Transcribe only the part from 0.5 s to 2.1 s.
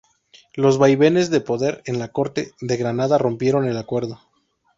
Los vaivenes de poder en la